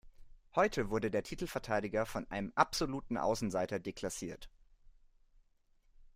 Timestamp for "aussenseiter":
3.19-3.77